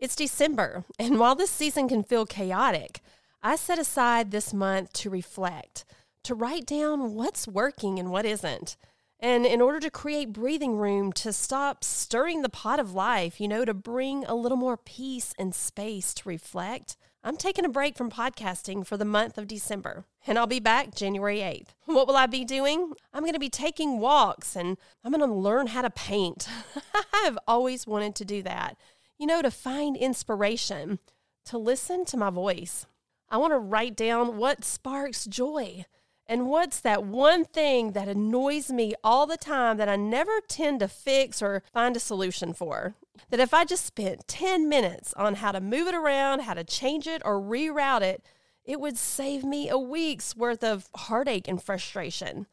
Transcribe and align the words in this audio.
It's 0.00 0.16
December, 0.16 0.84
and 0.98 1.18
while 1.18 1.34
this 1.34 1.50
season 1.50 1.86
can 1.86 2.02
feel 2.02 2.24
chaotic, 2.24 3.02
I 3.42 3.56
set 3.56 3.78
aside 3.78 4.30
this 4.30 4.54
month 4.54 4.94
to 4.94 5.10
reflect, 5.10 5.84
to 6.24 6.34
write 6.34 6.64
down 6.64 7.12
what's 7.12 7.46
working 7.46 7.98
and 7.98 8.10
what 8.10 8.24
isn't. 8.24 8.78
And 9.18 9.44
in 9.44 9.60
order 9.60 9.78
to 9.80 9.90
create 9.90 10.32
breathing 10.32 10.78
room 10.78 11.12
to 11.12 11.34
stop 11.34 11.84
stirring 11.84 12.40
the 12.40 12.48
pot 12.48 12.80
of 12.80 12.94
life, 12.94 13.42
you 13.42 13.46
know, 13.46 13.66
to 13.66 13.74
bring 13.74 14.24
a 14.24 14.34
little 14.34 14.56
more 14.56 14.78
peace 14.78 15.34
and 15.38 15.54
space 15.54 16.14
to 16.14 16.28
reflect, 16.30 16.96
I'm 17.22 17.36
taking 17.36 17.66
a 17.66 17.68
break 17.68 17.98
from 17.98 18.10
podcasting 18.10 18.86
for 18.86 18.96
the 18.96 19.04
month 19.04 19.36
of 19.36 19.46
December, 19.46 20.06
and 20.26 20.38
I'll 20.38 20.46
be 20.46 20.60
back 20.60 20.94
January 20.94 21.40
8th. 21.40 21.74
What 21.84 22.06
will 22.06 22.16
I 22.16 22.24
be 22.24 22.46
doing? 22.46 22.94
I'm 23.12 23.22
going 23.22 23.34
to 23.34 23.38
be 23.38 23.50
taking 23.50 24.00
walks 24.00 24.56
and 24.56 24.78
I'm 25.04 25.12
going 25.12 25.28
to 25.28 25.34
learn 25.34 25.66
how 25.66 25.82
to 25.82 25.90
paint. 25.90 26.48
I've 27.12 27.36
always 27.46 27.86
wanted 27.86 28.14
to 28.14 28.24
do 28.24 28.42
that 28.44 28.78
you 29.20 29.26
know, 29.26 29.42
to 29.42 29.50
find 29.50 29.98
inspiration, 29.98 30.98
to 31.44 31.58
listen 31.58 32.06
to 32.06 32.16
my 32.16 32.30
voice. 32.30 32.86
I 33.28 33.36
want 33.36 33.52
to 33.52 33.58
write 33.58 33.94
down 33.94 34.38
what 34.38 34.64
sparks 34.64 35.26
joy 35.26 35.84
and 36.26 36.48
what's 36.48 36.80
that 36.80 37.04
one 37.04 37.44
thing 37.44 37.92
that 37.92 38.08
annoys 38.08 38.70
me 38.70 38.94
all 39.04 39.26
the 39.26 39.36
time 39.36 39.76
that 39.76 39.90
I 39.90 39.96
never 39.96 40.40
tend 40.48 40.80
to 40.80 40.88
fix 40.88 41.42
or 41.42 41.62
find 41.70 41.96
a 41.96 42.00
solution 42.00 42.54
for. 42.54 42.94
That 43.28 43.40
if 43.40 43.52
I 43.52 43.66
just 43.66 43.84
spent 43.84 44.26
10 44.26 44.70
minutes 44.70 45.12
on 45.14 45.34
how 45.34 45.52
to 45.52 45.60
move 45.60 45.86
it 45.86 45.94
around, 45.94 46.40
how 46.40 46.54
to 46.54 46.64
change 46.64 47.06
it 47.06 47.20
or 47.22 47.38
reroute 47.38 48.00
it, 48.00 48.24
it 48.64 48.80
would 48.80 48.96
save 48.96 49.44
me 49.44 49.68
a 49.68 49.76
week's 49.76 50.34
worth 50.34 50.64
of 50.64 50.88
heartache 50.94 51.46
and 51.46 51.62
frustration. 51.62 52.46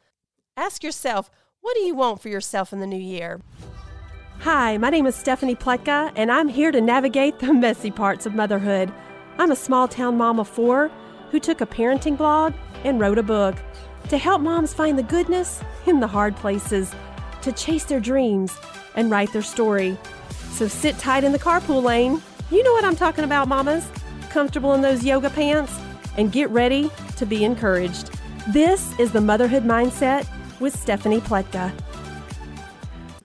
Ask 0.57 0.83
yourself, 0.83 1.31
what 1.61 1.75
do 1.75 1.81
you 1.81 1.95
want 1.95 2.21
for 2.21 2.27
yourself 2.27 2.73
in 2.73 2.81
the 2.81 2.87
new 2.87 2.97
year? 2.97 3.39
Hi, 4.41 4.77
my 4.77 4.91
name 4.91 5.07
is 5.07 5.15
Stephanie 5.15 5.55
Pletka, 5.55 6.11
and 6.15 6.31
I'm 6.31 6.47
here 6.47 6.71
to 6.71 6.79
navigate 6.79 7.39
the 7.39 7.53
messy 7.55 7.89
parts 7.89 8.27
of 8.27 8.35
motherhood. 8.35 8.93
I'm 9.39 9.51
a 9.51 9.55
small 9.55 9.87
town 9.87 10.15
mom 10.15 10.39
of 10.39 10.47
four 10.47 10.91
who 11.31 11.39
took 11.39 11.59
a 11.59 11.65
parenting 11.65 12.15
blog 12.15 12.53
and 12.83 12.99
wrote 12.99 13.17
a 13.17 13.23
book 13.23 13.55
to 14.09 14.17
help 14.17 14.41
moms 14.41 14.75
find 14.75 14.97
the 14.97 15.03
goodness 15.03 15.59
in 15.87 15.99
the 15.99 16.07
hard 16.07 16.35
places, 16.35 16.93
to 17.41 17.51
chase 17.51 17.85
their 17.85 17.99
dreams 17.99 18.55
and 18.95 19.09
write 19.09 19.33
their 19.33 19.41
story. 19.41 19.97
So 20.51 20.67
sit 20.67 20.97
tight 20.99 21.23
in 21.23 21.31
the 21.31 21.39
carpool 21.39 21.81
lane. 21.81 22.21
You 22.51 22.63
know 22.63 22.73
what 22.73 22.85
I'm 22.85 22.95
talking 22.95 23.23
about, 23.23 23.47
mamas. 23.47 23.89
Comfortable 24.29 24.75
in 24.75 24.81
those 24.81 25.03
yoga 25.03 25.31
pants 25.31 25.75
and 26.15 26.31
get 26.31 26.49
ready 26.51 26.91
to 27.17 27.25
be 27.25 27.43
encouraged. 27.43 28.11
This 28.53 28.97
is 28.99 29.11
the 29.11 29.21
Motherhood 29.21 29.63
Mindset 29.63 30.27
with 30.59 30.77
Stephanie 30.79 31.21
Pletka. 31.21 31.73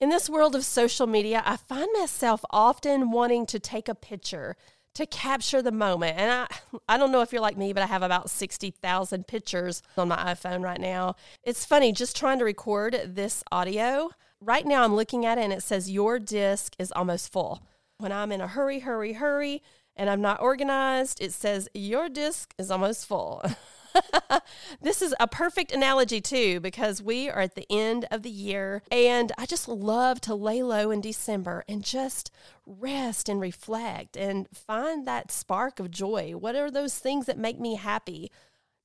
In 0.02 0.08
this 0.08 0.28
world 0.28 0.56
of 0.56 0.64
social 0.64 1.06
media, 1.06 1.44
I 1.46 1.56
find 1.56 1.88
myself 1.96 2.44
often 2.50 3.12
wanting 3.12 3.46
to 3.46 3.60
take 3.60 3.88
a 3.88 3.94
picture 3.94 4.56
to 4.94 5.06
capture 5.06 5.62
the 5.62 5.70
moment. 5.70 6.18
And 6.18 6.28
I, 6.28 6.48
I 6.88 6.98
don't 6.98 7.12
know 7.12 7.20
if 7.20 7.30
you're 7.30 7.40
like 7.40 7.56
me, 7.56 7.72
but 7.72 7.84
I 7.84 7.86
have 7.86 8.02
about 8.02 8.28
60,000 8.28 9.28
pictures 9.28 9.80
on 9.96 10.08
my 10.08 10.16
iPhone 10.16 10.64
right 10.64 10.80
now. 10.80 11.14
It's 11.44 11.64
funny, 11.64 11.92
just 11.92 12.16
trying 12.16 12.40
to 12.40 12.44
record 12.44 13.00
this 13.04 13.44
audio. 13.52 14.10
Right 14.40 14.66
now, 14.66 14.82
I'm 14.82 14.96
looking 14.96 15.24
at 15.24 15.38
it 15.38 15.42
and 15.42 15.52
it 15.52 15.62
says, 15.62 15.88
Your 15.88 16.18
disk 16.18 16.74
is 16.80 16.90
almost 16.90 17.32
full. 17.32 17.62
When 17.98 18.10
I'm 18.10 18.32
in 18.32 18.40
a 18.40 18.48
hurry, 18.48 18.80
hurry, 18.80 19.12
hurry, 19.12 19.62
and 19.94 20.10
I'm 20.10 20.20
not 20.20 20.40
organized, 20.40 21.22
it 21.22 21.32
says, 21.32 21.68
Your 21.74 22.08
disk 22.08 22.54
is 22.58 22.72
almost 22.72 23.06
full. 23.06 23.40
this 24.82 25.02
is 25.02 25.14
a 25.20 25.28
perfect 25.28 25.72
analogy, 25.72 26.20
too, 26.20 26.60
because 26.60 27.02
we 27.02 27.28
are 27.28 27.40
at 27.40 27.54
the 27.54 27.66
end 27.70 28.06
of 28.10 28.22
the 28.22 28.30
year. 28.30 28.82
And 28.90 29.32
I 29.38 29.46
just 29.46 29.68
love 29.68 30.20
to 30.22 30.34
lay 30.34 30.62
low 30.62 30.90
in 30.90 31.00
December 31.00 31.64
and 31.68 31.84
just 31.84 32.30
rest 32.66 33.28
and 33.28 33.40
reflect 33.40 34.16
and 34.16 34.48
find 34.52 35.06
that 35.06 35.30
spark 35.30 35.80
of 35.80 35.90
joy. 35.90 36.32
What 36.32 36.56
are 36.56 36.70
those 36.70 36.98
things 36.98 37.26
that 37.26 37.38
make 37.38 37.58
me 37.58 37.76
happy? 37.76 38.30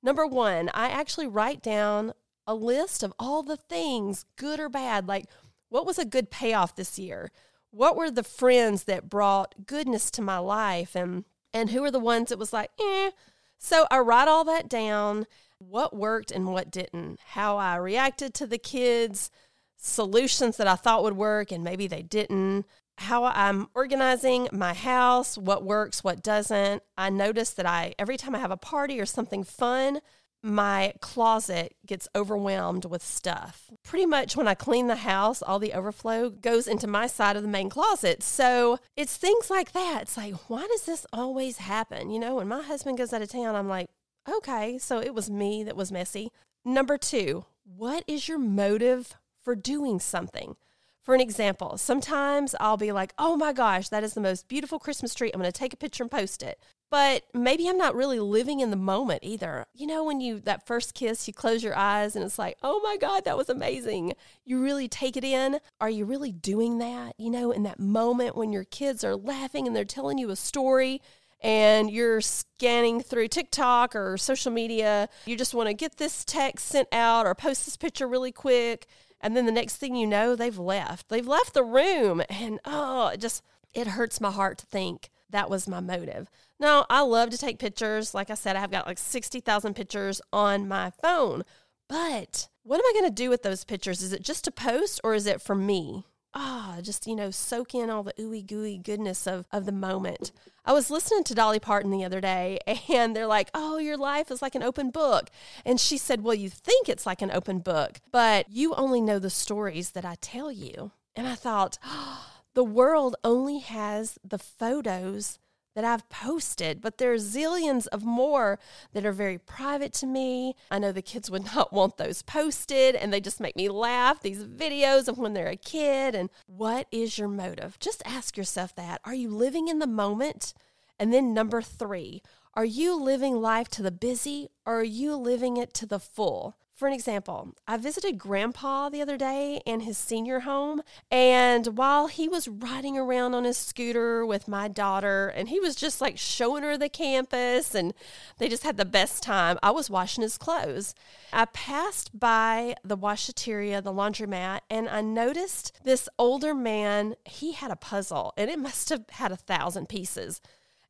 Number 0.04 0.26
one, 0.28 0.70
I 0.74 0.90
actually 0.90 1.28
write 1.28 1.62
down 1.62 2.14
a 2.46 2.56
list 2.56 3.04
of 3.04 3.14
all 3.20 3.44
the 3.44 3.58
things, 3.58 4.26
good 4.38 4.60
or 4.60 4.70
bad, 4.70 5.08
like 5.08 5.26
what 5.70 5.86
was 5.86 6.00
a 6.00 6.06
good 6.06 6.32
payoff 6.32 6.76
this 6.76 6.98
year? 6.98 7.32
What 7.72 7.96
were 7.96 8.10
the 8.10 8.24
friends 8.24 8.86
that 8.86 9.10
brought 9.10 9.66
goodness 9.66 10.10
to 10.12 10.22
my 10.22 10.38
life? 10.38 10.96
And 10.96 11.26
and 11.54 11.72
who 11.72 11.84
are 11.84 11.92
the 11.92 12.00
ones 12.00 12.30
that 12.30 12.40
was 12.40 12.54
like, 12.54 12.70
eh, 12.80 13.12
so 13.58 13.86
I 13.90 14.00
write 14.00 14.28
all 14.28 14.44
that 14.46 14.70
down 14.70 15.26
what 15.60 15.96
worked 15.96 16.32
and 16.32 16.52
what 16.52 16.72
didn't, 16.72 17.20
how 17.28 17.58
I 17.58 17.76
reacted 17.78 18.34
to 18.36 18.48
the 18.48 18.58
kids, 18.58 19.32
solutions 19.78 20.58
that 20.58 20.68
I 20.68 20.76
thought 20.76 21.04
would 21.04 21.18
work 21.18 21.52
and 21.52 21.64
maybe 21.64 21.88
they 21.88 22.04
didn't, 22.04 22.66
how 22.98 23.26
I'm 23.26 23.68
organizing 23.76 24.48
my 24.52 24.74
house, 24.74 25.38
what 25.38 25.64
works, 25.64 26.04
what 26.04 26.24
doesn't. 26.24 26.84
I 26.98 27.10
notice 27.10 27.52
that 27.52 27.66
I 27.66 27.94
every 28.00 28.18
time 28.18 28.36
I 28.36 28.40
have 28.40 28.52
a 28.52 28.58
party 28.58 29.00
or 29.00 29.06
something 29.06 29.44
fun, 29.44 30.00
my 30.44 30.94
closet 31.02 31.76
gets 31.86 32.08
overwhelmed 32.16 32.86
with 32.86 33.04
stuff. 33.04 33.70
Pretty 33.84 34.06
much 34.06 34.36
when 34.36 34.48
I 34.48 34.54
clean 34.54 34.88
the 34.88 34.98
house, 34.98 35.42
all 35.42 35.60
the 35.60 35.74
overflow 35.74 36.30
goes 36.30 36.68
into 36.68 36.88
my 36.88 37.08
side 37.08 37.36
of 37.36 37.42
the 37.42 37.50
main 37.50 37.70
closet. 37.70 38.22
So 38.24 38.80
it's 38.96 39.18
things 39.18 39.50
like 39.50 39.72
that. 39.74 40.04
It's 40.04 40.18
like, 40.18 40.50
why 40.50 40.68
does 40.68 40.84
this 40.84 41.06
always 41.12 41.58
happen? 41.58 42.10
You 42.10 42.20
know, 42.20 42.36
when 42.36 42.48
my 42.48 42.62
husband 42.62 42.98
goes 42.98 43.14
out 43.14 43.22
of 43.22 43.30
town, 43.30 43.56
I'm 43.56 43.68
like, 43.68 43.90
okay, 44.30 44.78
so 44.78 45.00
it 45.00 45.14
was 45.14 45.30
me 45.30 45.64
that 45.64 45.76
was 45.76 45.92
messy. 45.92 46.32
Number 46.64 46.98
two, 46.98 47.46
what 47.64 48.04
is 48.08 48.28
your 48.28 48.40
motive 48.40 49.16
for 49.42 49.56
doing 49.56 50.00
something? 50.00 50.56
For 51.02 51.16
an 51.16 51.22
example, 51.22 51.78
sometimes 51.78 52.54
I'll 52.60 52.76
be 52.76 52.92
like, 52.92 53.14
oh 53.18 53.38
my 53.38 53.54
gosh, 53.54 53.88
that 53.90 54.04
is 54.04 54.14
the 54.14 54.20
most 54.20 54.50
beautiful 54.50 54.78
Christmas 54.78 55.16
tree. 55.16 55.32
I'm 55.34 55.40
going 55.40 55.50
to 55.50 55.58
take 55.58 55.74
a 55.74 55.78
picture 55.78 56.04
and 56.04 56.12
post 56.12 56.44
it 56.44 56.60
but 56.90 57.24
maybe 57.34 57.68
I'm 57.68 57.78
not 57.78 57.96
really 57.96 58.20
living 58.20 58.62
in 58.62 58.70
the 58.70 58.78
moment 58.78 59.20
either. 59.24 59.66
You 59.74 59.88
know, 59.88 60.04
when 60.04 60.22
you, 60.22 60.40
that 60.42 60.66
first 60.66 60.94
kiss, 60.94 61.28
you 61.28 61.34
close 61.34 61.64
your 61.64 61.76
eyes 61.76 62.16
and 62.16 62.24
it's 62.24 62.40
like, 62.40 62.58
oh 62.64 62.80
my 62.84 62.98
God, 62.98 63.26
that 63.26 63.38
was 63.38 63.50
amazing. 63.50 64.14
You 64.46 64.64
really 64.64 64.88
take 64.88 65.18
it 65.18 65.24
in. 65.24 65.60
Are 65.82 65.90
you 65.90 66.06
really 66.06 66.32
doing 66.32 66.78
that? 66.78 67.16
You 67.18 67.30
know, 67.30 67.52
in 67.52 67.64
that 67.64 67.80
moment 67.80 68.38
when 68.38 68.54
your 68.54 68.64
kids 68.64 69.04
are 69.04 69.16
laughing 69.16 69.68
and 69.68 69.76
they're 69.76 69.86
telling 69.86 70.18
you 70.18 70.30
a 70.30 70.36
story 70.36 71.02
and 71.42 71.92
you're 71.92 72.22
scanning 72.22 73.02
through 73.02 73.28
TikTok 73.28 73.96
or 73.96 74.18
social 74.18 74.52
media, 74.52 75.10
you 75.26 75.36
just 75.36 75.54
want 75.54 75.68
to 75.68 75.74
get 75.74 75.98
this 75.98 76.24
text 76.24 76.68
sent 76.68 76.88
out 76.94 77.26
or 77.26 77.36
post 77.36 77.66
this 77.66 77.78
picture 77.78 78.08
really 78.08 78.32
quick. 78.32 78.88
And 79.20 79.36
then 79.36 79.46
the 79.46 79.52
next 79.52 79.76
thing 79.76 79.96
you 79.96 80.08
know, 80.08 80.36
they've 80.36 80.58
left. 80.58 81.10
They've 81.10 81.28
left 81.28 81.54
the 81.54 81.64
room. 81.64 82.22
And 82.30 82.60
oh, 82.66 83.08
it 83.10 83.20
just, 83.20 83.44
it 83.74 83.88
hurts 83.88 84.22
my 84.22 84.32
heart 84.32 84.60
to 84.60 84.66
think 84.66 85.10
that 85.30 85.50
was 85.50 85.68
my 85.68 85.80
motive. 85.80 86.30
Now, 86.60 86.86
I 86.90 87.02
love 87.02 87.30
to 87.32 87.38
take 87.38 87.60
pictures. 87.60 88.14
Like 88.14 88.30
I 88.30 88.36
said, 88.36 88.56
I've 88.56 88.72
got 88.72 88.88
like 88.88 88.98
60,000 88.98 89.74
pictures 89.74 90.22
on 90.32 90.68
my 90.68 90.90
phone. 90.90 91.44
But 91.90 92.50
what 92.64 92.80
am 92.80 92.86
I 92.86 93.00
going 93.00 93.10
to 93.10 93.24
do 93.24 93.30
with 93.30 93.44
those 93.44 93.64
pictures? 93.64 94.02
Is 94.02 94.14
it 94.14 94.22
just 94.22 94.44
to 94.46 94.52
post 94.52 95.00
or 95.04 95.14
is 95.14 95.26
it 95.26 95.42
for 95.42 95.56
me? 95.56 96.06
Ah, 96.34 96.76
oh, 96.78 96.82
just, 96.82 97.08
you 97.08 97.16
know, 97.16 97.32
soak 97.32 97.74
in 97.74 97.90
all 97.90 98.04
the 98.04 98.14
ooey 98.14 98.46
gooey 98.46 98.78
goodness 98.78 99.26
of, 99.26 99.48
of 99.52 99.66
the 99.66 99.72
moment. 99.72 100.32
I 100.66 100.74
was 100.74 100.92
listening 100.92 101.24
to 101.24 101.34
Dolly 101.34 101.60
Parton 101.60 101.90
the 101.90 102.04
other 102.04 102.20
day 102.20 102.60
and 102.90 103.16
they're 103.16 103.26
like, 103.26 103.50
oh, 103.54 103.78
your 103.78 103.98
life 103.98 104.30
is 104.30 104.42
like 104.42 104.54
an 104.54 104.64
open 104.64 104.92
book. 104.92 105.30
And 105.66 105.80
she 105.80 105.98
said, 105.98 106.22
well, 106.22 106.36
you 106.36 106.50
think 106.50 106.90
it's 106.90 107.06
like 107.06 107.22
an 107.22 107.32
open 107.32 107.60
book, 107.60 108.02
but 108.12 108.52
you 108.52 108.76
only 108.76 109.02
know 109.02 109.18
the 109.18 109.30
stories 109.30 109.92
that 109.92 110.06
I 110.06 110.16
tell 110.20 110.52
you. 110.52 110.92
And 111.16 111.28
I 111.28 111.36
thought, 111.36 111.80
oh, 111.84 112.34
the 112.58 112.64
world 112.64 113.16
only 113.24 113.60
has 113.60 114.18
the 114.28 114.40
photos 114.40 115.38
that 115.76 115.86
I've 115.86 116.10
posted, 116.10 116.82
but 116.82 116.98
there 116.98 117.14
are 117.14 117.18
zillions 117.18 117.86
of 117.86 118.04
more 118.04 118.58
that 118.94 119.06
are 119.06 119.12
very 119.12 119.38
private 119.38 119.94
to 119.94 120.08
me. 120.08 120.56
I 120.72 120.80
know 120.80 120.92
the 120.92 121.04
kids 121.04 121.30
would 121.30 121.46
not 121.56 121.72
want 121.72 121.98
those 121.98 122.24
posted 122.24 122.96
and 122.96 123.14
they 123.14 123.22
just 123.22 123.40
make 123.40 123.56
me 123.56 123.70
laugh. 123.70 124.24
These 124.24 124.44
videos 124.46 125.08
of 125.08 125.20
when 125.20 125.36
they're 125.36 125.50
a 125.50 125.56
kid. 125.56 126.16
And 126.16 126.32
what 126.48 126.88
is 126.92 127.20
your 127.20 127.28
motive? 127.28 127.78
Just 127.78 128.02
ask 128.08 128.36
yourself 128.36 128.74
that. 128.74 129.02
Are 129.06 129.14
you 129.14 129.30
living 129.30 129.68
in 129.68 129.78
the 129.78 129.86
moment? 129.86 130.56
And 130.98 131.14
then 131.14 131.36
number 131.36 131.62
three, 131.62 132.24
are 132.56 132.66
you 132.66 133.00
living 133.00 133.40
life 133.40 133.68
to 133.68 133.84
the 133.84 133.92
busy 133.92 134.50
or 134.66 134.80
are 134.80 134.84
you 134.84 135.16
living 135.16 135.58
it 135.58 135.76
to 135.76 135.86
the 135.86 136.00
full? 136.00 136.58
For 136.78 136.88
an 136.88 136.94
example, 136.94 137.56
I 137.68 137.78
visited 137.78 138.20
grandpa 138.20 138.90
the 138.90 139.02
other 139.02 139.18
day 139.18 139.64
in 139.66 139.80
his 139.80 139.98
senior 139.98 140.42
home, 140.42 140.84
and 141.10 141.76
while 141.76 142.06
he 142.06 142.30
was 142.30 142.48
riding 142.48 142.96
around 142.96 143.34
on 143.34 143.46
his 143.46 143.58
scooter 143.58 144.24
with 144.24 144.48
my 144.48 144.68
daughter, 144.68 145.28
and 145.30 145.50
he 145.50 145.60
was 145.60 145.76
just 145.76 146.02
like 146.02 146.20
showing 146.20 146.62
her 146.62 146.78
the 146.78 146.88
campus, 146.88 147.74
and 147.74 147.96
they 148.38 148.48
just 148.48 148.62
had 148.62 148.78
the 148.78 148.86
best 148.86 149.24
time, 149.24 149.58
I 149.64 149.72
was 149.72 149.90
washing 149.90 150.22
his 150.22 150.38
clothes. 150.38 150.94
I 151.34 151.46
passed 151.46 152.12
by 152.20 152.76
the 152.84 152.96
washateria, 152.96 153.82
the 153.82 153.92
laundromat, 153.92 154.60
and 154.70 154.88
I 154.88 155.02
noticed 155.02 155.72
this 155.84 156.08
older 156.20 156.54
man, 156.54 157.16
he 157.26 157.54
had 157.54 157.72
a 157.72 157.76
puzzle, 157.76 158.36
and 158.38 158.52
it 158.52 158.60
must 158.60 158.90
have 158.90 159.06
had 159.14 159.32
a 159.32 159.36
thousand 159.36 159.90
pieces. 159.90 160.42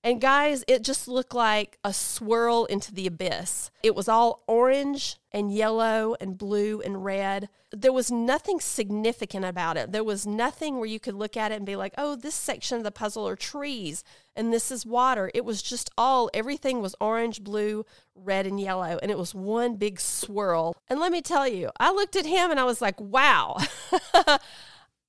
And 0.04 0.22
guys, 0.22 0.64
it 0.68 0.84
just 0.84 1.08
looked 1.08 1.34
like 1.34 1.78
a 1.84 1.92
swirl 1.92 2.66
into 2.66 2.94
the 2.94 3.08
abyss. 3.08 3.72
It 3.84 3.96
was 3.96 4.08
all 4.08 4.44
orange 4.48 5.18
and 5.32 5.54
yellow 5.54 6.16
and 6.22 6.38
blue 6.38 6.82
and 6.82 7.04
red. 7.04 7.50
There 7.72 7.92
was 7.92 8.12
nothing 8.12 8.60
significant 8.60 9.44
about 9.44 9.76
it. 9.76 9.92
There 9.92 10.04
was 10.04 10.26
nothing 10.26 10.78
where 10.78 10.86
you 10.86 11.00
could 11.00 11.16
look 11.16 11.36
at 11.36 11.52
it 11.52 11.56
and 11.56 11.66
be 11.66 11.76
like, 11.76 11.94
oh, 11.98 12.16
this 12.16 12.36
section 12.36 12.78
of 12.78 12.84
the 12.84 12.92
puzzle 12.92 13.28
are 13.28 13.36
trees 13.36 14.04
and 14.36 14.54
this 14.54 14.72
is 14.72 14.86
water. 14.86 15.32
It 15.34 15.44
was 15.44 15.62
just 15.62 15.90
all, 15.98 16.30
everything 16.34 16.82
was 16.82 16.96
orange, 17.02 17.44
blue, 17.44 17.86
red, 18.16 18.46
and 18.46 18.60
yellow. 18.60 19.00
And 19.02 19.12
it 19.12 19.18
was 19.18 19.36
one 19.36 19.76
big 19.76 20.00
swirl. 20.00 20.76
And 20.88 21.00
let 21.00 21.12
me 21.12 21.22
tell 21.22 21.48
you, 21.48 21.72
I 21.80 21.92
looked 21.92 22.16
at 22.16 22.26
him 22.26 22.52
and 22.52 22.60
I 22.60 22.64
was 22.64 22.82
like, 22.82 23.00
wow. 23.02 23.58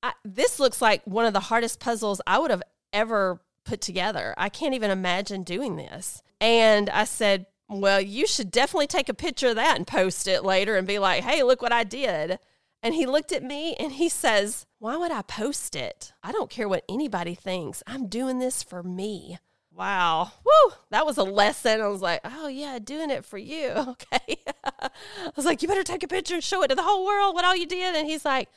I, 0.02 0.12
this 0.24 0.58
looks 0.58 0.80
like 0.80 1.02
one 1.04 1.26
of 1.26 1.32
the 1.32 1.40
hardest 1.40 1.78
puzzles 1.78 2.20
I 2.26 2.38
would 2.38 2.50
have 2.50 2.62
ever 2.92 3.40
put 3.68 3.80
together. 3.80 4.34
I 4.38 4.48
can't 4.48 4.74
even 4.74 4.90
imagine 4.90 5.42
doing 5.42 5.76
this. 5.76 6.22
And 6.40 6.88
I 6.90 7.04
said, 7.04 7.46
Well, 7.68 8.00
you 8.00 8.26
should 8.26 8.50
definitely 8.50 8.86
take 8.86 9.08
a 9.08 9.14
picture 9.14 9.48
of 9.48 9.56
that 9.56 9.76
and 9.76 9.86
post 9.86 10.26
it 10.26 10.44
later 10.44 10.76
and 10.76 10.86
be 10.86 10.98
like, 10.98 11.22
Hey, 11.22 11.42
look 11.42 11.60
what 11.60 11.72
I 11.72 11.84
did. 11.84 12.38
And 12.82 12.94
he 12.94 13.06
looked 13.06 13.32
at 13.32 13.42
me 13.42 13.74
and 13.78 13.92
he 13.92 14.08
says, 14.08 14.66
Why 14.78 14.96
would 14.96 15.12
I 15.12 15.22
post 15.22 15.76
it? 15.76 16.12
I 16.22 16.32
don't 16.32 16.50
care 16.50 16.68
what 16.68 16.84
anybody 16.88 17.34
thinks. 17.34 17.82
I'm 17.86 18.06
doing 18.06 18.38
this 18.38 18.62
for 18.62 18.82
me. 18.82 19.38
Wow. 19.78 20.32
Woo. 20.44 20.74
That 20.90 21.06
was 21.06 21.18
a 21.18 21.22
lesson. 21.22 21.80
I 21.80 21.86
was 21.86 22.02
like, 22.02 22.20
oh, 22.24 22.48
yeah, 22.48 22.80
doing 22.80 23.10
it 23.10 23.24
for 23.24 23.38
you. 23.38 23.72
Okay. 23.88 24.38
I 24.82 24.90
was 25.36 25.44
like, 25.44 25.62
you 25.62 25.68
better 25.68 25.84
take 25.84 26.02
a 26.02 26.08
picture 26.08 26.34
and 26.34 26.42
show 26.42 26.62
it 26.62 26.68
to 26.68 26.74
the 26.74 26.82
whole 26.82 27.06
world 27.06 27.34
what 27.34 27.44
all 27.44 27.54
you 27.54 27.66
did. 27.66 27.94
And 27.94 28.08
he's 28.08 28.24
like, 28.24 28.48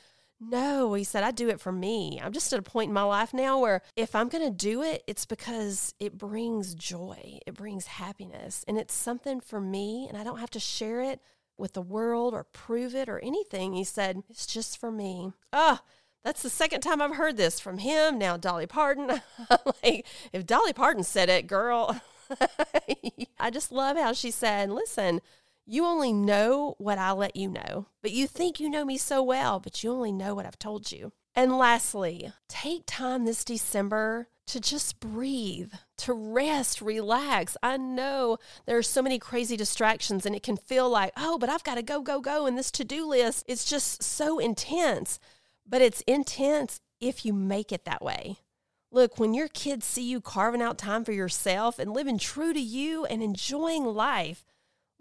no, 0.50 0.94
he 0.94 1.04
said, 1.04 1.22
I 1.22 1.30
do 1.30 1.48
it 1.48 1.60
for 1.60 1.72
me. 1.72 2.20
I'm 2.22 2.32
just 2.32 2.52
at 2.52 2.58
a 2.58 2.62
point 2.62 2.88
in 2.88 2.94
my 2.94 3.02
life 3.02 3.32
now 3.32 3.60
where 3.60 3.82
if 3.96 4.14
I'm 4.14 4.28
going 4.28 4.44
to 4.44 4.50
do 4.50 4.82
it, 4.82 5.04
it's 5.06 5.24
because 5.24 5.94
it 6.00 6.18
brings 6.18 6.74
joy, 6.74 7.38
it 7.46 7.54
brings 7.54 7.86
happiness, 7.86 8.64
and 8.66 8.76
it's 8.76 8.94
something 8.94 9.40
for 9.40 9.60
me, 9.60 10.06
and 10.08 10.18
I 10.18 10.24
don't 10.24 10.40
have 10.40 10.50
to 10.50 10.60
share 10.60 11.00
it 11.00 11.20
with 11.56 11.74
the 11.74 11.82
world 11.82 12.34
or 12.34 12.44
prove 12.44 12.94
it 12.94 13.08
or 13.08 13.20
anything. 13.20 13.72
He 13.72 13.84
said, 13.84 14.22
It's 14.28 14.46
just 14.46 14.78
for 14.78 14.90
me. 14.90 15.32
Oh, 15.52 15.78
that's 16.24 16.42
the 16.42 16.50
second 16.50 16.80
time 16.80 17.00
I've 17.00 17.16
heard 17.16 17.36
this 17.36 17.60
from 17.60 17.78
him. 17.78 18.18
Now, 18.18 18.36
Dolly 18.36 18.66
Parton. 18.66 19.22
like, 19.82 20.06
if 20.32 20.46
Dolly 20.46 20.72
Parton 20.72 21.04
said 21.04 21.28
it, 21.28 21.46
girl, 21.46 22.00
I 23.38 23.50
just 23.50 23.72
love 23.72 23.96
how 23.96 24.12
she 24.12 24.30
said, 24.30 24.70
Listen, 24.70 25.20
you 25.66 25.84
only 25.84 26.12
know 26.12 26.74
what 26.78 26.98
I 26.98 27.12
let 27.12 27.36
you 27.36 27.48
know, 27.48 27.86
but 28.02 28.10
you 28.10 28.26
think 28.26 28.58
you 28.58 28.68
know 28.68 28.84
me 28.84 28.98
so 28.98 29.22
well, 29.22 29.60
but 29.60 29.82
you 29.82 29.90
only 29.90 30.12
know 30.12 30.34
what 30.34 30.46
I've 30.46 30.58
told 30.58 30.90
you. 30.90 31.12
And 31.34 31.56
lastly, 31.56 32.32
take 32.48 32.82
time 32.86 33.24
this 33.24 33.44
December 33.44 34.28
to 34.46 34.60
just 34.60 35.00
breathe, 35.00 35.72
to 35.98 36.12
rest, 36.12 36.82
relax. 36.82 37.56
I 37.62 37.76
know 37.76 38.38
there 38.66 38.76
are 38.76 38.82
so 38.82 39.00
many 39.00 39.18
crazy 39.18 39.56
distractions 39.56 40.26
and 40.26 40.34
it 40.34 40.42
can 40.42 40.56
feel 40.56 40.90
like, 40.90 41.12
oh, 41.16 41.38
but 41.38 41.48
I've 41.48 41.64
got 41.64 41.76
to 41.76 41.82
go, 41.82 42.02
go, 42.02 42.20
go. 42.20 42.46
And 42.46 42.58
this 42.58 42.70
to 42.72 42.84
do 42.84 43.06
list, 43.06 43.44
it's 43.46 43.64
just 43.64 44.02
so 44.02 44.38
intense. 44.38 45.18
But 45.66 45.80
it's 45.80 46.02
intense 46.02 46.80
if 47.00 47.24
you 47.24 47.32
make 47.32 47.72
it 47.72 47.84
that 47.84 48.02
way. 48.02 48.38
Look, 48.90 49.18
when 49.18 49.32
your 49.32 49.48
kids 49.48 49.86
see 49.86 50.02
you 50.02 50.20
carving 50.20 50.60
out 50.60 50.76
time 50.76 51.04
for 51.04 51.12
yourself 51.12 51.78
and 51.78 51.92
living 51.92 52.18
true 52.18 52.52
to 52.52 52.60
you 52.60 53.06
and 53.06 53.22
enjoying 53.22 53.86
life, 53.86 54.44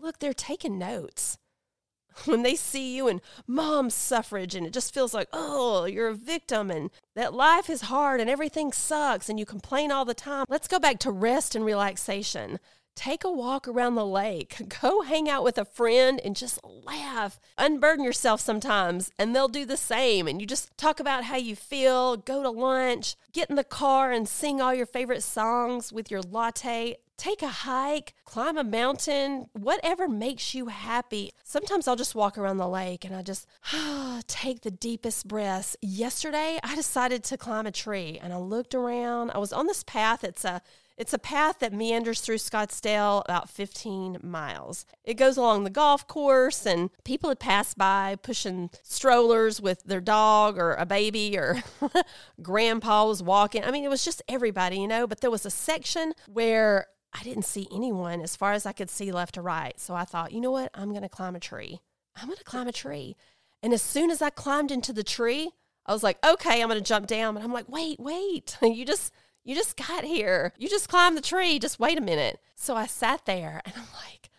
look, 0.02 0.20
they're 0.20 0.34
taking 0.34 0.78
notes. 0.78 1.38
When 2.26 2.44
they 2.44 2.56
see 2.56 2.94
you 2.96 3.08
and 3.08 3.22
mom's 3.48 3.94
suffrage, 3.94 4.54
and 4.54 4.68
it 4.68 4.74
just 4.74 4.94
feels 4.94 5.14
like, 5.14 5.30
oh, 5.32 5.86
you're 5.86 6.10
a 6.10 6.14
victim, 6.14 6.70
and 6.70 6.90
that 7.16 7.34
life 7.34 7.70
is 7.70 7.84
hard 7.84 8.20
and 8.20 8.30
everything 8.30 8.74
sucks, 8.74 9.30
and 9.30 9.40
you 9.40 9.46
complain 9.46 9.92
all 9.94 10.04
the 10.04 10.14
time. 10.14 10.46
Let's 10.50 10.68
go 10.68 10.78
back 10.78 11.00
to 11.00 11.12
rest 11.12 11.56
and 11.56 11.64
relaxation. 11.64 12.60
Take 12.96 13.24
a 13.24 13.32
walk 13.32 13.68
around 13.68 13.96
the 13.96 14.06
lake. 14.06 14.62
Go 14.82 15.02
hang 15.02 15.30
out 15.30 15.44
with 15.44 15.58
a 15.58 15.66
friend 15.66 16.20
and 16.24 16.36
just 16.36 16.60
laugh. 16.64 17.40
Unburden 17.58 18.04
yourself 18.04 18.42
sometimes, 18.42 19.12
and 19.18 19.36
they'll 19.36 19.48
do 19.48 19.66
the 19.66 19.78
same. 19.78 20.28
And 20.28 20.42
you 20.42 20.48
just 20.48 20.76
talk 20.78 21.00
about 21.00 21.26
how 21.26 21.38
you 21.38 21.56
feel, 21.56 22.18
go 22.18 22.44
to 22.44 22.50
lunch, 22.50 23.16
get 23.34 23.50
in 23.50 23.56
the 23.56 23.64
car 23.64 24.12
and 24.12 24.28
sing 24.28 24.62
all 24.62 24.74
your 24.74 24.86
favorite 24.86 25.24
songs 25.24 25.92
with 25.92 26.12
your 26.12 26.22
latte 26.22 26.98
take 27.22 27.44
a 27.44 27.48
hike, 27.48 28.16
climb 28.26 28.58
a 28.58 28.64
mountain, 28.64 29.46
whatever 29.54 30.08
makes 30.08 30.56
you 30.56 30.70
happy. 30.70 31.32
Sometimes 31.44 31.88
I'll 31.88 31.96
just 31.96 32.16
walk 32.16 32.36
around 32.36 32.58
the 32.58 32.68
lake 32.68 33.06
and 33.06 33.16
I 33.16 33.22
just 33.22 33.46
take 34.28 34.62
the 34.62 34.72
deepest 34.72 35.28
breaths. 35.28 35.78
Yesterday, 35.84 36.60
I 36.64 36.76
decided 36.76 37.24
to 37.26 37.38
climb 37.38 37.68
a 37.68 37.72
tree 37.72 38.20
and 38.20 38.34
I 38.34 38.38
looked 38.38 38.74
around. 38.74 39.30
I 39.36 39.38
was 39.38 39.54
on 39.54 39.68
this 39.68 39.84
path. 39.84 40.24
It's 40.24 40.44
a 40.44 40.64
it's 41.02 41.14
a 41.14 41.20
path 41.20 41.58
that 41.58 41.74
meanders 41.74 42.22
through 42.22 42.38
Scottsdale 42.38 43.24
about 43.26 43.50
15 43.50 44.20
miles. 44.22 44.86
It 45.04 45.16
goes 45.16 45.36
along 45.36 45.64
the 45.64 45.72
golf 45.72 46.08
course, 46.08 46.64
and 46.64 46.92
people 47.04 47.30
had 47.30 47.40
passed 47.40 47.76
by 47.76 48.18
pushing 48.22 48.70
strollers 48.84 49.60
with 49.60 49.82
their 49.84 50.00
dog 50.00 50.60
or 50.60 50.76
a 50.76 50.86
baby, 50.86 51.36
or 51.36 51.64
grandpa 52.44 53.08
was 53.08 53.24
walking. 53.24 53.64
I 53.64 53.72
mean, 53.72 53.84
it 53.84 53.90
was 53.90 54.06
just 54.06 54.22
everybody, 54.28 54.78
you 54.78 54.88
know. 54.88 55.08
But 55.08 55.22
there 55.22 55.32
was 55.32 55.44
a 55.44 55.50
section 55.50 56.14
where 56.28 56.86
I 57.12 57.24
didn't 57.24 57.46
see 57.46 57.68
anyone 57.74 58.22
as 58.22 58.36
far 58.36 58.54
as 58.54 58.68
I 58.68 58.72
could 58.72 58.92
see 58.92 59.12
left 59.12 59.34
to 59.36 59.42
right. 59.42 59.80
So 59.80 59.96
I 59.96 60.06
thought, 60.06 60.32
you 60.32 60.40
know 60.40 60.52
what? 60.52 60.70
I'm 60.76 60.92
going 60.92 61.02
to 61.02 61.10
climb 61.10 61.36
a 61.36 61.40
tree. 61.40 61.82
I'm 62.16 62.28
going 62.28 62.38
to 62.38 62.44
climb 62.44 62.68
a 62.68 62.72
tree. 62.72 63.16
And 63.64 63.74
as 63.74 63.82
soon 63.82 64.12
as 64.12 64.22
I 64.22 64.30
climbed 64.30 64.70
into 64.70 64.94
the 64.94 65.04
tree, 65.04 65.50
I 65.88 65.94
was 65.94 66.04
like, 66.04 66.24
okay, 66.24 66.62
I'm 66.62 66.70
going 66.70 66.80
to 66.80 66.88
jump 66.88 67.08
down. 67.08 67.38
And 67.38 67.44
I'm 67.44 67.52
like, 67.52 67.68
wait, 67.68 68.00
wait. 68.00 68.56
you 68.62 68.86
just 68.86 69.12
you 69.44 69.56
just 69.56 69.78
got 69.78 70.04
here. 70.04 70.54
You 70.58 70.70
just 70.70 70.90
climbed 70.90 71.18
the 71.18 71.22
tree. 71.22 71.60
Just 71.60 71.80
wait 71.80 71.98
a 71.98 72.02
minute. 72.02 72.40
So 72.56 72.76
I 72.76 72.86
sat 72.86 73.26
there 73.26 73.62
and 73.66 73.74
I'm 73.76 73.88
like, 74.06 74.30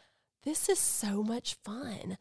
this 0.44 0.68
is 0.68 0.78
so 0.78 1.22
much 1.22 1.54
fun. 1.62 2.18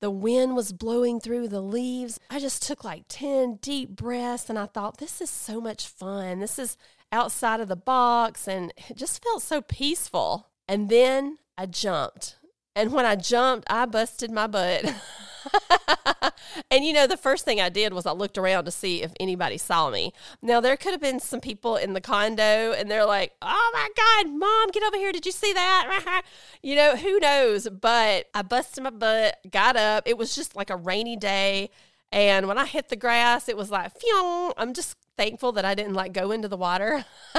The 0.00 0.10
wind 0.10 0.56
was 0.56 0.72
blowing 0.72 1.20
through 1.20 1.48
the 1.48 1.60
leaves. 1.60 2.18
I 2.30 2.38
just 2.38 2.62
took 2.62 2.84
like 2.84 3.04
10 3.08 3.58
deep 3.60 3.90
breaths 3.90 4.48
and 4.48 4.58
I 4.58 4.66
thought, 4.66 4.98
this 4.98 5.20
is 5.20 5.28
so 5.28 5.60
much 5.60 5.86
fun. 5.86 6.40
This 6.40 6.58
is 6.58 6.76
outside 7.12 7.60
of 7.60 7.68
the 7.68 7.76
box 7.76 8.48
and 8.48 8.72
it 8.88 8.96
just 8.96 9.22
felt 9.22 9.42
so 9.42 9.60
peaceful. 9.60 10.48
And 10.66 10.88
then 10.88 11.38
I 11.58 11.66
jumped. 11.66 12.36
And 12.76 12.92
when 12.92 13.04
I 13.04 13.16
jumped, 13.16 13.66
I 13.70 13.86
busted 13.86 14.30
my 14.30 14.46
butt. 14.46 14.84
and 16.70 16.84
you 16.84 16.92
know, 16.92 17.06
the 17.06 17.16
first 17.16 17.44
thing 17.44 17.60
I 17.60 17.68
did 17.68 17.92
was 17.92 18.06
I 18.06 18.12
looked 18.12 18.38
around 18.38 18.64
to 18.66 18.70
see 18.70 19.02
if 19.02 19.12
anybody 19.18 19.58
saw 19.58 19.90
me. 19.90 20.12
Now, 20.40 20.60
there 20.60 20.76
could 20.76 20.92
have 20.92 21.00
been 21.00 21.20
some 21.20 21.40
people 21.40 21.76
in 21.76 21.94
the 21.94 22.00
condo 22.00 22.72
and 22.72 22.90
they're 22.90 23.06
like, 23.06 23.32
oh 23.42 23.70
my 23.72 23.88
God, 23.96 24.32
mom, 24.32 24.70
get 24.70 24.82
over 24.84 24.96
here. 24.96 25.12
Did 25.12 25.26
you 25.26 25.32
see 25.32 25.52
that? 25.52 26.22
you 26.62 26.76
know, 26.76 26.96
who 26.96 27.18
knows? 27.18 27.68
But 27.68 28.28
I 28.34 28.42
busted 28.42 28.84
my 28.84 28.90
butt, 28.90 29.38
got 29.50 29.76
up. 29.76 30.04
It 30.06 30.16
was 30.16 30.34
just 30.34 30.54
like 30.54 30.70
a 30.70 30.76
rainy 30.76 31.16
day. 31.16 31.70
And 32.12 32.48
when 32.48 32.58
I 32.58 32.66
hit 32.66 32.88
the 32.88 32.96
grass, 32.96 33.48
it 33.48 33.56
was 33.56 33.70
like, 33.70 33.98
phew, 33.98 34.52
I'm 34.56 34.74
just 34.74 34.96
thankful 35.16 35.52
that 35.52 35.64
I 35.64 35.74
didn't 35.74 35.94
like 35.94 36.12
go 36.12 36.30
into 36.32 36.48
the 36.48 36.56
water. 36.56 37.04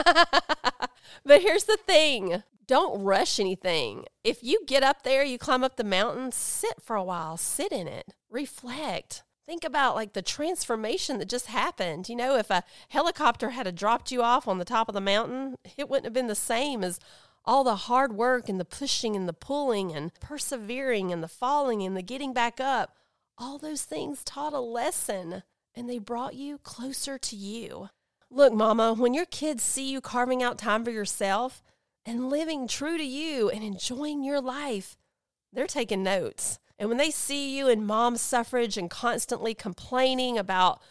but 1.25 1.41
here's 1.41 1.65
the 1.65 1.77
thing 1.85 2.43
don't 2.71 3.03
rush 3.03 3.37
anything. 3.37 4.05
If 4.23 4.45
you 4.45 4.61
get 4.65 4.81
up 4.81 5.03
there, 5.03 5.25
you 5.25 5.37
climb 5.37 5.61
up 5.61 5.75
the 5.75 5.83
mountain, 5.83 6.31
sit 6.31 6.81
for 6.81 6.95
a 6.95 7.03
while, 7.03 7.35
sit 7.35 7.73
in 7.73 7.85
it, 7.85 8.13
reflect. 8.29 9.23
Think 9.45 9.65
about 9.65 9.93
like 9.93 10.13
the 10.13 10.21
transformation 10.21 11.19
that 11.19 11.27
just 11.27 11.47
happened. 11.47 12.07
You 12.07 12.15
know, 12.15 12.37
if 12.37 12.49
a 12.49 12.63
helicopter 12.87 13.49
had 13.49 13.75
dropped 13.75 14.09
you 14.09 14.23
off 14.23 14.47
on 14.47 14.57
the 14.57 14.63
top 14.63 14.87
of 14.87 14.93
the 14.93 15.01
mountain, 15.01 15.57
it 15.75 15.89
wouldn't 15.89 16.05
have 16.05 16.13
been 16.13 16.27
the 16.27 16.33
same 16.33 16.81
as 16.81 16.97
all 17.43 17.65
the 17.65 17.75
hard 17.75 18.13
work 18.13 18.47
and 18.47 18.57
the 18.57 18.63
pushing 18.63 19.17
and 19.17 19.27
the 19.27 19.33
pulling 19.33 19.91
and 19.91 20.13
persevering 20.21 21.11
and 21.11 21.21
the 21.21 21.27
falling 21.27 21.83
and 21.83 21.97
the 21.97 22.01
getting 22.01 22.31
back 22.31 22.61
up. 22.61 22.95
All 23.37 23.57
those 23.57 23.83
things 23.83 24.23
taught 24.23 24.53
a 24.53 24.61
lesson 24.61 25.43
and 25.75 25.89
they 25.89 25.99
brought 25.99 26.35
you 26.35 26.57
closer 26.57 27.17
to 27.17 27.35
you. 27.35 27.89
Look, 28.29 28.53
Mama, 28.53 28.93
when 28.93 29.13
your 29.13 29.25
kids 29.25 29.61
see 29.61 29.91
you 29.91 29.99
carving 29.99 30.41
out 30.41 30.57
time 30.57 30.85
for 30.85 30.91
yourself 30.91 31.61
and 32.05 32.29
living 32.29 32.67
true 32.67 32.97
to 32.97 33.03
you 33.03 33.49
and 33.49 33.63
enjoying 33.63 34.23
your 34.23 34.41
life, 34.41 34.97
they're 35.53 35.67
taking 35.67 36.03
notes. 36.03 36.59
And 36.79 36.89
when 36.89 36.97
they 36.97 37.11
see 37.11 37.55
you 37.55 37.67
in 37.67 37.85
mom 37.85 38.17
suffrage 38.17 38.77
and 38.77 38.89
constantly 38.89 39.53
complaining 39.53 40.37
about, 40.37 40.81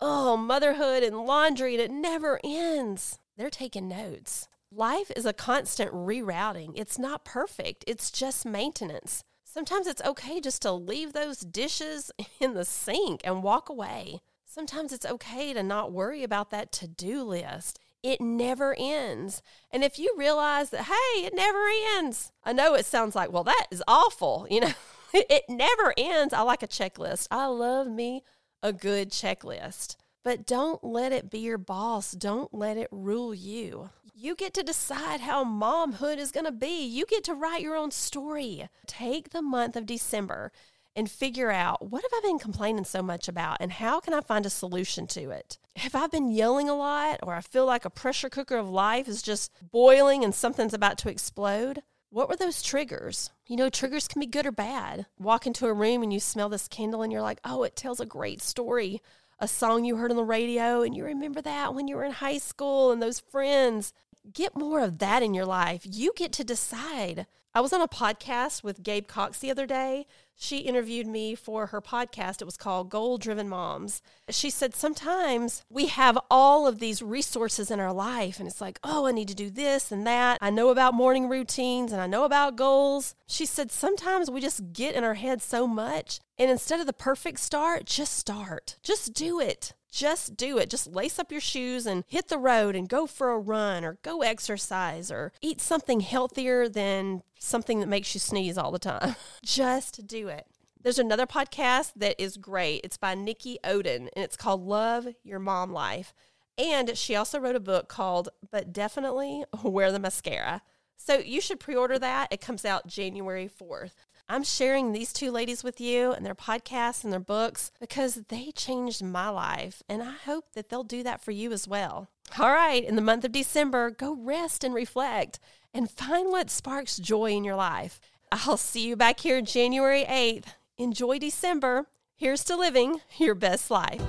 oh, 0.00 0.36
motherhood 0.36 1.02
and 1.02 1.26
laundry 1.26 1.74
and 1.74 1.82
it 1.82 1.90
never 1.90 2.40
ends, 2.42 3.18
they're 3.36 3.50
taking 3.50 3.88
notes. 3.88 4.48
Life 4.72 5.12
is 5.14 5.26
a 5.26 5.32
constant 5.32 5.92
rerouting. 5.92 6.72
It's 6.74 6.98
not 6.98 7.24
perfect, 7.24 7.84
it's 7.86 8.10
just 8.10 8.46
maintenance. 8.46 9.22
Sometimes 9.44 9.86
it's 9.86 10.02
okay 10.02 10.40
just 10.40 10.62
to 10.62 10.72
leave 10.72 11.12
those 11.12 11.38
dishes 11.40 12.10
in 12.40 12.54
the 12.54 12.64
sink 12.64 13.20
and 13.22 13.42
walk 13.42 13.68
away. 13.68 14.20
Sometimes 14.44 14.92
it's 14.92 15.06
okay 15.06 15.52
to 15.52 15.62
not 15.62 15.92
worry 15.92 16.22
about 16.22 16.50
that 16.50 16.72
to 16.72 16.88
do 16.88 17.22
list. 17.22 17.78
It 18.04 18.20
never 18.20 18.76
ends. 18.78 19.42
And 19.72 19.82
if 19.82 19.98
you 19.98 20.14
realize 20.16 20.70
that, 20.70 20.82
hey, 20.84 21.24
it 21.24 21.34
never 21.34 21.58
ends, 21.96 22.30
I 22.44 22.52
know 22.52 22.74
it 22.74 22.84
sounds 22.84 23.16
like, 23.16 23.32
well, 23.32 23.44
that 23.44 23.66
is 23.70 23.82
awful. 23.88 24.46
You 24.50 24.60
know, 24.60 24.72
it 25.14 25.44
never 25.48 25.94
ends. 25.96 26.34
I 26.34 26.42
like 26.42 26.62
a 26.62 26.68
checklist. 26.68 27.28
I 27.30 27.46
love 27.46 27.86
me 27.88 28.22
a 28.62 28.72
good 28.74 29.10
checklist. 29.10 29.96
but 30.22 30.46
don't 30.46 30.82
let 30.82 31.12
it 31.12 31.30
be 31.30 31.38
your 31.38 31.58
boss. 31.58 32.12
Don't 32.12 32.52
let 32.52 32.76
it 32.76 32.88
rule 32.90 33.34
you. 33.34 33.90
You 34.14 34.34
get 34.34 34.54
to 34.54 34.62
decide 34.62 35.20
how 35.20 35.44
momhood 35.44 36.18
is 36.18 36.30
going 36.30 36.46
to 36.46 36.52
be. 36.52 36.84
You 36.86 37.04
get 37.06 37.24
to 37.24 37.34
write 37.34 37.62
your 37.62 37.76
own 37.76 37.90
story. 37.90 38.68
Take 38.86 39.30
the 39.30 39.42
month 39.42 39.76
of 39.76 39.86
December 39.86 40.52
and 40.96 41.10
figure 41.10 41.50
out 41.50 41.90
what 41.90 42.02
have 42.02 42.12
I 42.12 42.20
been 42.22 42.38
complaining 42.38 42.84
so 42.84 43.02
much 43.02 43.28
about 43.28 43.58
and 43.60 43.72
how 43.72 44.00
can 44.00 44.14
I 44.14 44.20
find 44.20 44.46
a 44.46 44.50
solution 44.50 45.06
to 45.08 45.30
it? 45.30 45.58
Have 45.76 45.96
I 45.96 46.06
been 46.06 46.30
yelling 46.30 46.68
a 46.68 46.74
lot 46.74 47.18
or 47.22 47.34
I 47.34 47.40
feel 47.40 47.66
like 47.66 47.84
a 47.84 47.90
pressure 47.90 48.30
cooker 48.30 48.56
of 48.56 48.68
life 48.68 49.08
is 49.08 49.22
just 49.22 49.50
boiling 49.72 50.22
and 50.22 50.34
something's 50.34 50.74
about 50.74 50.98
to 50.98 51.08
explode? 51.08 51.82
What 52.10 52.28
were 52.28 52.36
those 52.36 52.62
triggers? 52.62 53.30
You 53.48 53.56
know, 53.56 53.68
triggers 53.68 54.06
can 54.06 54.20
be 54.20 54.26
good 54.26 54.46
or 54.46 54.52
bad. 54.52 55.06
Walk 55.18 55.48
into 55.48 55.66
a 55.66 55.74
room 55.74 56.04
and 56.04 56.12
you 56.12 56.20
smell 56.20 56.48
this 56.48 56.68
candle 56.68 57.02
and 57.02 57.12
you're 57.12 57.20
like, 57.20 57.40
oh, 57.44 57.64
it 57.64 57.74
tells 57.74 57.98
a 57.98 58.06
great 58.06 58.40
story. 58.40 59.02
A 59.40 59.48
song 59.48 59.84
you 59.84 59.96
heard 59.96 60.12
on 60.12 60.16
the 60.16 60.22
radio 60.22 60.82
and 60.82 60.96
you 60.96 61.04
remember 61.04 61.42
that 61.42 61.74
when 61.74 61.88
you 61.88 61.96
were 61.96 62.04
in 62.04 62.12
high 62.12 62.38
school 62.38 62.92
and 62.92 63.02
those 63.02 63.18
friends. 63.18 63.92
Get 64.32 64.56
more 64.56 64.80
of 64.80 64.98
that 64.98 65.24
in 65.24 65.34
your 65.34 65.44
life. 65.44 65.82
You 65.84 66.12
get 66.14 66.32
to 66.34 66.44
decide. 66.44 67.26
I 67.52 67.60
was 67.60 67.72
on 67.72 67.82
a 67.82 67.88
podcast 67.88 68.62
with 68.62 68.82
Gabe 68.82 69.08
Cox 69.08 69.40
the 69.40 69.50
other 69.50 69.66
day, 69.66 70.06
she 70.36 70.58
interviewed 70.58 71.06
me 71.06 71.34
for 71.34 71.66
her 71.66 71.80
podcast. 71.80 72.40
It 72.40 72.44
was 72.44 72.56
called 72.56 72.90
Goal 72.90 73.18
Driven 73.18 73.48
Moms. 73.48 74.02
She 74.30 74.50
said, 74.50 74.74
Sometimes 74.74 75.64
we 75.70 75.86
have 75.86 76.18
all 76.30 76.66
of 76.66 76.78
these 76.78 77.02
resources 77.02 77.70
in 77.70 77.80
our 77.80 77.92
life, 77.92 78.38
and 78.38 78.48
it's 78.48 78.60
like, 78.60 78.78
oh, 78.82 79.06
I 79.06 79.12
need 79.12 79.28
to 79.28 79.34
do 79.34 79.50
this 79.50 79.92
and 79.92 80.06
that. 80.06 80.38
I 80.40 80.50
know 80.50 80.70
about 80.70 80.94
morning 80.94 81.28
routines 81.28 81.92
and 81.92 82.00
I 82.00 82.06
know 82.06 82.24
about 82.24 82.56
goals. 82.56 83.14
She 83.26 83.46
said, 83.46 83.70
Sometimes 83.70 84.30
we 84.30 84.40
just 84.40 84.72
get 84.72 84.94
in 84.94 85.04
our 85.04 85.14
head 85.14 85.40
so 85.40 85.66
much, 85.66 86.20
and 86.38 86.50
instead 86.50 86.80
of 86.80 86.86
the 86.86 86.92
perfect 86.92 87.40
start, 87.40 87.86
just 87.86 88.16
start. 88.16 88.76
Just 88.82 89.14
do 89.14 89.40
it. 89.40 89.72
Just 89.94 90.36
do 90.36 90.58
it. 90.58 90.70
Just 90.70 90.88
lace 90.88 91.20
up 91.20 91.30
your 91.30 91.40
shoes 91.40 91.86
and 91.86 92.02
hit 92.08 92.26
the 92.26 92.36
road 92.36 92.74
and 92.74 92.88
go 92.88 93.06
for 93.06 93.30
a 93.30 93.38
run 93.38 93.84
or 93.84 93.98
go 94.02 94.22
exercise 94.22 95.08
or 95.08 95.32
eat 95.40 95.60
something 95.60 96.00
healthier 96.00 96.68
than 96.68 97.22
something 97.38 97.78
that 97.78 97.88
makes 97.88 98.12
you 98.12 98.18
sneeze 98.18 98.58
all 98.58 98.72
the 98.72 98.80
time. 98.80 99.14
Just 99.44 100.04
it. 100.28 100.46
There's 100.82 100.98
another 100.98 101.26
podcast 101.26 101.92
that 101.96 102.20
is 102.22 102.36
great. 102.36 102.82
It's 102.84 102.98
by 102.98 103.14
Nikki 103.14 103.58
Odin 103.64 104.10
and 104.14 104.24
it's 104.24 104.36
called 104.36 104.66
Love 104.66 105.08
Your 105.22 105.38
Mom 105.38 105.72
Life. 105.72 106.12
And 106.58 106.96
she 106.96 107.16
also 107.16 107.38
wrote 107.38 107.56
a 107.56 107.60
book 107.60 107.88
called 107.88 108.28
But 108.50 108.72
Definitely 108.72 109.44
Wear 109.62 109.90
the 109.90 109.98
Mascara. 109.98 110.62
So 110.96 111.18
you 111.18 111.40
should 111.40 111.58
pre 111.58 111.74
order 111.74 111.98
that. 111.98 112.32
It 112.32 112.40
comes 112.40 112.64
out 112.64 112.86
January 112.86 113.48
4th. 113.48 113.92
I'm 114.28 114.42
sharing 114.42 114.92
these 114.92 115.12
two 115.12 115.30
ladies 115.30 115.62
with 115.62 115.80
you 115.80 116.12
and 116.12 116.24
their 116.24 116.34
podcasts 116.34 117.04
and 117.04 117.12
their 117.12 117.20
books 117.20 117.70
because 117.78 118.22
they 118.28 118.52
changed 118.52 119.02
my 119.02 119.28
life. 119.28 119.82
And 119.88 120.02
I 120.02 120.12
hope 120.12 120.52
that 120.54 120.70
they'll 120.70 120.84
do 120.84 121.02
that 121.02 121.22
for 121.22 121.30
you 121.30 121.52
as 121.52 121.68
well. 121.68 122.08
All 122.38 122.50
right, 122.50 122.82
in 122.82 122.96
the 122.96 123.02
month 123.02 123.24
of 123.24 123.32
December, 123.32 123.90
go 123.90 124.14
rest 124.14 124.64
and 124.64 124.74
reflect 124.74 125.40
and 125.74 125.90
find 125.90 126.30
what 126.30 126.48
sparks 126.48 126.96
joy 126.96 127.32
in 127.32 127.44
your 127.44 127.56
life. 127.56 128.00
I'll 128.34 128.56
see 128.56 128.88
you 128.88 128.96
back 128.96 129.20
here 129.20 129.40
January 129.40 130.04
8th. 130.04 130.46
Enjoy 130.76 131.20
December. 131.20 131.86
Here's 132.16 132.42
to 132.44 132.56
living 132.56 133.00
your 133.16 133.36
best 133.36 133.70
life. 133.70 134.02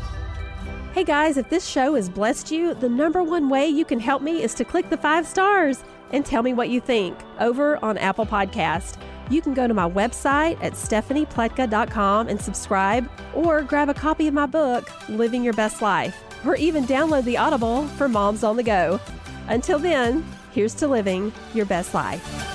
Hey 0.93 1.03
guys, 1.03 1.37
if 1.37 1.47
this 1.51 1.67
show 1.67 1.93
has 1.93 2.09
blessed 2.09 2.51
you, 2.51 2.73
the 2.73 2.89
number 2.89 3.21
one 3.21 3.49
way 3.49 3.67
you 3.67 3.85
can 3.85 3.99
help 3.99 4.23
me 4.23 4.41
is 4.41 4.55
to 4.55 4.65
click 4.65 4.89
the 4.89 4.97
five 4.97 5.27
stars 5.27 5.83
and 6.11 6.25
tell 6.25 6.41
me 6.41 6.53
what 6.53 6.69
you 6.69 6.81
think 6.81 7.15
over 7.39 7.77
on 7.85 7.99
Apple 7.99 8.25
Podcast. 8.25 8.97
You 9.29 9.41
can 9.43 9.53
go 9.53 9.67
to 9.67 9.75
my 9.75 9.87
website 9.87 10.57
at 10.63 10.73
stephaniepletka.com 10.73 12.27
and 12.27 12.41
subscribe, 12.41 13.07
or 13.35 13.61
grab 13.61 13.89
a 13.89 13.93
copy 13.93 14.27
of 14.27 14.33
my 14.33 14.47
book, 14.47 14.89
Living 15.07 15.43
Your 15.43 15.53
Best 15.53 15.83
Life, 15.83 16.23
or 16.45 16.55
even 16.55 16.85
download 16.85 17.25
the 17.25 17.37
Audible 17.37 17.85
for 17.89 18.07
moms 18.07 18.43
on 18.43 18.55
the 18.55 18.63
go. 18.63 18.99
Until 19.49 19.77
then, 19.77 20.25
here's 20.51 20.73
to 20.75 20.87
living 20.87 21.31
your 21.53 21.65
best 21.65 21.93
life. 21.93 22.54